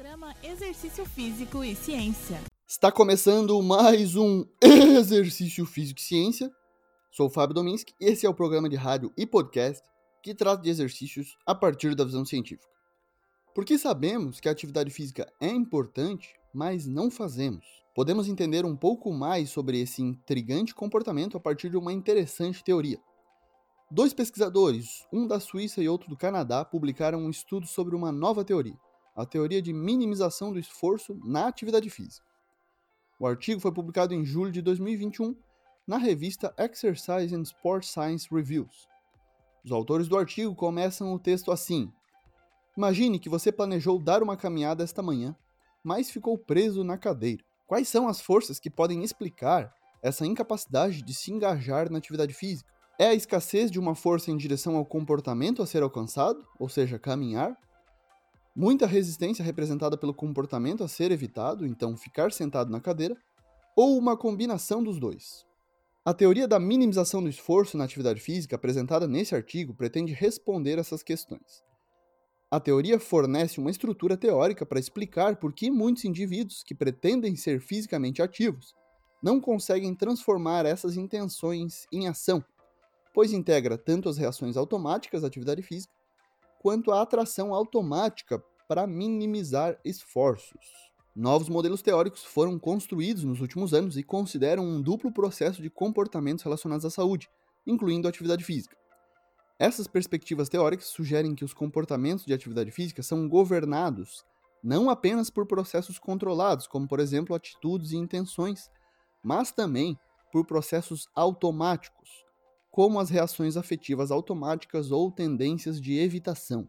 [0.00, 2.40] Programa Exercício Físico e Ciência.
[2.66, 6.50] Está começando mais um Exercício Físico e Ciência.
[7.10, 9.86] Sou o Fábio Dominski e esse é o programa de rádio e podcast
[10.22, 12.66] que trata de exercícios a partir da visão científica.
[13.54, 17.66] Porque sabemos que a atividade física é importante, mas não fazemos.
[17.94, 22.98] Podemos entender um pouco mais sobre esse intrigante comportamento a partir de uma interessante teoria.
[23.90, 28.42] Dois pesquisadores, um da Suíça e outro do Canadá, publicaram um estudo sobre uma nova
[28.42, 28.78] teoria,
[29.14, 32.26] a teoria de minimização do esforço na atividade física.
[33.18, 35.36] O artigo foi publicado em julho de 2021
[35.86, 38.88] na revista Exercise and Sport Science Reviews.
[39.64, 41.92] Os autores do artigo começam o texto assim:
[42.76, 45.36] Imagine que você planejou dar uma caminhada esta manhã,
[45.84, 47.44] mas ficou preso na cadeira.
[47.66, 49.72] Quais são as forças que podem explicar
[50.02, 52.70] essa incapacidade de se engajar na atividade física?
[52.98, 56.98] É a escassez de uma força em direção ao comportamento a ser alcançado, ou seja,
[56.98, 57.56] caminhar?
[58.54, 63.16] Muita resistência representada pelo comportamento a ser evitado, então ficar sentado na cadeira?
[63.76, 65.46] Ou uma combinação dos dois?
[66.04, 71.02] A teoria da minimização do esforço na atividade física apresentada nesse artigo pretende responder essas
[71.02, 71.62] questões.
[72.50, 77.60] A teoria fornece uma estrutura teórica para explicar por que muitos indivíduos que pretendem ser
[77.60, 78.74] fisicamente ativos
[79.22, 82.44] não conseguem transformar essas intenções em ação
[83.12, 85.92] pois integra tanto as reações automáticas à atividade física,
[86.60, 90.60] quanto a atração automática para minimizar esforços.
[91.16, 96.44] Novos modelos teóricos foram construídos nos últimos anos e consideram um duplo processo de comportamentos
[96.44, 97.30] relacionados à saúde,
[97.66, 98.76] incluindo a atividade física.
[99.58, 104.22] Essas perspectivas teóricas sugerem que os comportamentos de atividade física são governados
[104.62, 108.70] não apenas por processos controlados, como por exemplo atitudes e intenções,
[109.22, 109.98] mas também
[110.30, 112.26] por processos automáticos,
[112.70, 116.68] como as reações afetivas automáticas ou tendências de evitação.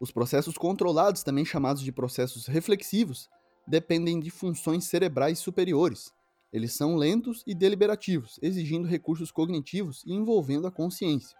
[0.00, 3.28] Os processos controlados, também chamados de processos reflexivos,
[3.66, 6.12] dependem de funções cerebrais superiores.
[6.52, 11.36] Eles são lentos e deliberativos, exigindo recursos cognitivos e envolvendo a consciência.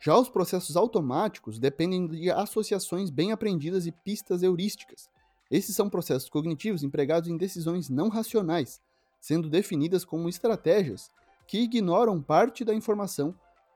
[0.00, 5.08] Já os processos automáticos dependem de associações bem aprendidas e pistas heurísticas.
[5.50, 8.80] Esses são processos cognitivos empregados em decisões não racionais,
[9.20, 11.10] sendo definidas como estratégias
[11.50, 13.34] que ignoram parte da informação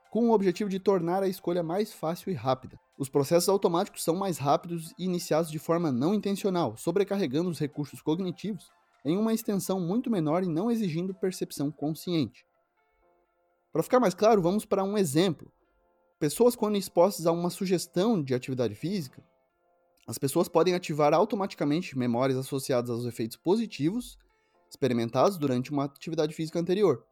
[0.09, 2.79] com o objetivo de tornar a escolha mais fácil e rápida.
[2.97, 8.01] Os processos automáticos são mais rápidos e iniciados de forma não intencional, sobrecarregando os recursos
[8.01, 8.71] cognitivos
[9.03, 12.45] em uma extensão muito menor e não exigindo percepção consciente.
[13.73, 15.51] Para ficar mais claro, vamos para um exemplo.
[16.17, 19.21] Pessoas quando expostas a uma sugestão de atividade física,
[20.07, 24.17] as pessoas podem ativar automaticamente memórias associadas aos efeitos positivos
[24.69, 27.05] experimentados durante uma atividade física anterior.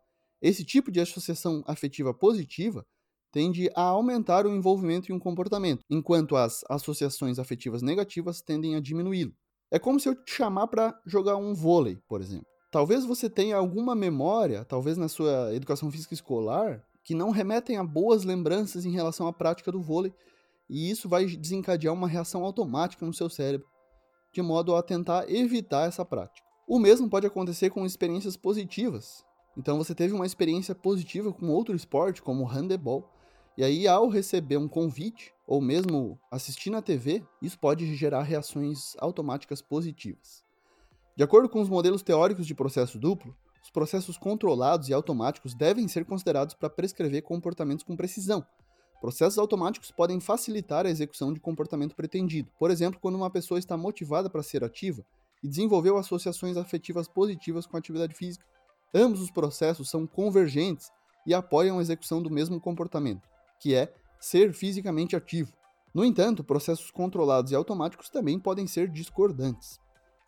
[0.44, 2.86] Esse tipo de associação afetiva positiva
[3.32, 8.82] tende a aumentar o envolvimento em um comportamento, enquanto as associações afetivas negativas tendem a
[8.82, 9.34] diminuí-lo.
[9.72, 12.46] É como se eu te chamar para jogar um vôlei, por exemplo.
[12.70, 17.84] Talvez você tenha alguma memória, talvez na sua educação física escolar, que não remetem a
[17.84, 20.14] boas lembranças em relação à prática do vôlei,
[20.70, 23.68] e isso vai desencadear uma reação automática no seu cérebro,
[24.34, 26.46] de modo a tentar evitar essa prática.
[26.68, 29.24] O mesmo pode acontecer com experiências positivas,
[29.58, 33.10] então você teve uma experiência positiva com outro esporte, como o handebol,
[33.56, 38.96] e aí ao receber um convite, ou mesmo assistir na TV, isso pode gerar reações
[38.98, 40.44] automáticas positivas.
[41.16, 45.88] De acordo com os modelos teóricos de processo duplo, os processos controlados e automáticos devem
[45.88, 48.44] ser considerados para prescrever comportamentos com precisão.
[49.00, 52.50] Processos automáticos podem facilitar a execução de comportamento pretendido.
[52.58, 55.06] Por exemplo, quando uma pessoa está motivada para ser ativa
[55.44, 58.46] e desenvolveu associações afetivas positivas com a atividade física,
[58.94, 60.92] Ambos os processos são convergentes
[61.26, 63.28] e apoiam a execução do mesmo comportamento,
[63.60, 65.52] que é ser fisicamente ativo.
[65.94, 69.80] No entanto, processos controlados e automáticos também podem ser discordantes.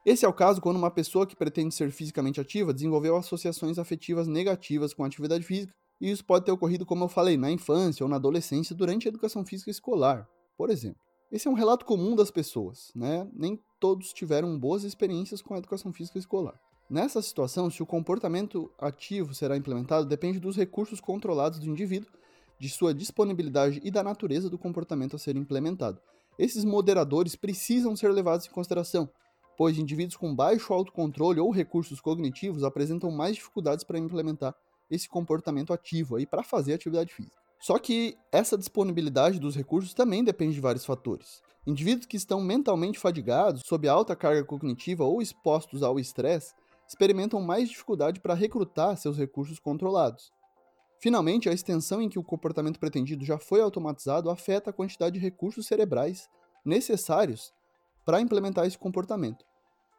[0.06, 4.28] Esse é o caso quando uma pessoa que pretende ser fisicamente ativa desenvolveu associações afetivas
[4.28, 8.04] negativas com a atividade física, e isso pode ter ocorrido, como eu falei, na infância
[8.04, 10.28] ou na adolescência durante a educação física escolar,
[10.58, 11.05] por exemplo.
[11.31, 13.28] Esse é um relato comum das pessoas, né?
[13.34, 16.60] Nem todos tiveram boas experiências com a educação física escolar.
[16.89, 22.12] Nessa situação, se o comportamento ativo será implementado depende dos recursos controlados do indivíduo,
[22.60, 26.00] de sua disponibilidade e da natureza do comportamento a ser implementado.
[26.38, 29.10] Esses moderadores precisam ser levados em consideração,
[29.57, 34.56] pois indivíduos com baixo autocontrole ou recursos cognitivos apresentam mais dificuldades para implementar
[34.92, 37.44] esse comportamento ativo aí para fazer atividade física.
[37.60, 41.42] Só que essa disponibilidade dos recursos também depende de vários fatores.
[41.66, 46.54] Indivíduos que estão mentalmente fadigados, sob alta carga cognitiva ou expostos ao estresse
[46.88, 50.31] experimentam mais dificuldade para recrutar seus recursos controlados.
[51.00, 55.19] Finalmente, a extensão em que o comportamento pretendido já foi automatizado afeta a quantidade de
[55.19, 56.30] recursos cerebrais
[56.63, 57.54] necessários
[58.06, 59.44] para implementar esse comportamento.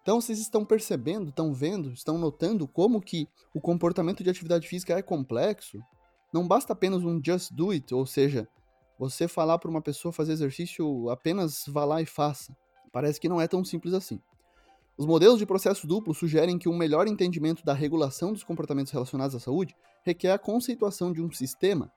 [0.03, 4.97] Então vocês estão percebendo, estão vendo, estão notando como que o comportamento de atividade física
[4.97, 5.81] é complexo?
[6.33, 8.49] Não basta apenas um just do it, ou seja,
[8.99, 12.57] você falar para uma pessoa fazer exercício, apenas vá lá e faça.
[12.93, 14.21] Parece que não é tão simples assim.
[14.97, 19.37] Os modelos de processo duplo sugerem que um melhor entendimento da regulação dos comportamentos relacionados
[19.37, 21.93] à saúde requer a conceituação de um sistema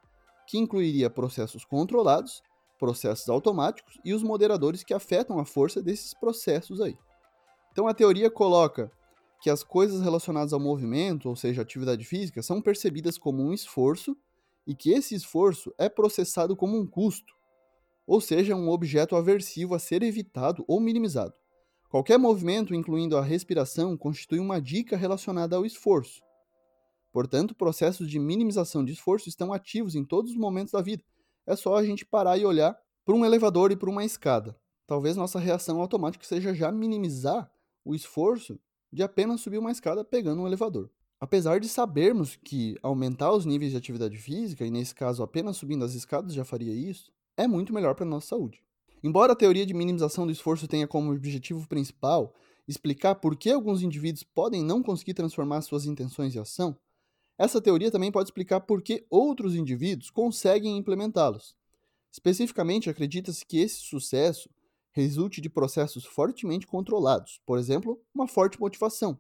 [0.45, 2.43] que incluiria processos controlados,
[2.77, 6.97] processos automáticos e os moderadores que afetam a força desses processos aí.
[7.71, 8.91] Então a teoria coloca
[9.39, 14.17] que as coisas relacionadas ao movimento, ou seja, atividade física, são percebidas como um esforço
[14.67, 17.33] e que esse esforço é processado como um custo,
[18.05, 21.33] ou seja, um objeto aversivo a ser evitado ou minimizado.
[21.89, 26.21] Qualquer movimento, incluindo a respiração, constitui uma dica relacionada ao esforço.
[27.11, 31.03] Portanto, processos de minimização de esforço estão ativos em todos os momentos da vida.
[31.47, 34.55] É só a gente parar e olhar para um elevador e para uma escada.
[34.85, 37.51] Talvez nossa reação automática seja já minimizar
[37.83, 38.59] o esforço
[38.91, 40.89] de apenas subir uma escada pegando um elevador.
[41.19, 45.83] Apesar de sabermos que aumentar os níveis de atividade física, e nesse caso apenas subindo
[45.83, 48.63] as escadas já faria isso, é muito melhor para a nossa saúde.
[49.03, 52.33] Embora a teoria de minimização do esforço tenha como objetivo principal
[52.67, 56.77] explicar por que alguns indivíduos podem não conseguir transformar suas intenções em ação,
[57.37, 61.55] essa teoria também pode explicar por que outros indivíduos conseguem implementá-los.
[62.11, 64.49] Especificamente, acredita-se que esse sucesso
[64.99, 69.17] resulte de processos fortemente controlados, por exemplo, uma forte motivação,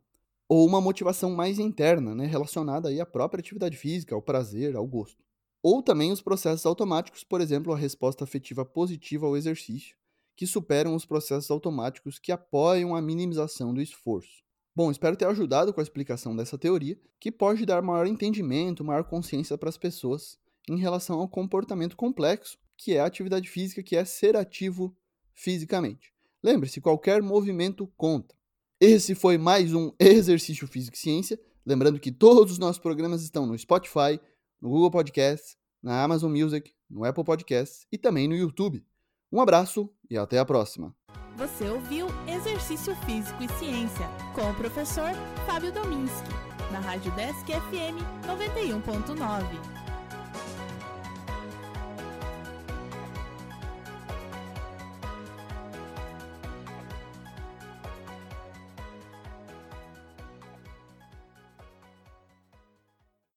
[0.47, 4.85] ou uma motivação mais interna, né, relacionada aí à própria atividade física, ao prazer, ao
[4.85, 5.23] gosto.
[5.63, 9.95] Ou também os processos automáticos, por exemplo, a resposta afetiva positiva ao exercício,
[10.35, 14.43] que superam os processos automáticos que apoiam a minimização do esforço.
[14.75, 19.03] Bom, espero ter ajudado com a explicação dessa teoria, que pode dar maior entendimento, maior
[19.03, 20.37] consciência para as pessoas
[20.69, 24.95] em relação ao comportamento complexo que é a atividade física, que é ser ativo
[25.39, 26.13] fisicamente.
[26.43, 28.35] Lembre-se, qualquer movimento conta.
[28.79, 31.39] Esse foi mais um Exercício Físico e Ciência.
[31.65, 34.19] Lembrando que todos os nossos programas estão no Spotify,
[34.61, 38.85] no Google Podcasts, na Amazon Music, no Apple Podcasts e também no YouTube.
[39.31, 40.93] Um abraço e até a próxima.
[41.37, 45.11] Você ouviu Exercício Físico e Ciência com o professor
[45.45, 46.29] Fábio Dominski,
[46.71, 47.95] na Rádio Desk FM
[48.27, 49.78] 91.9.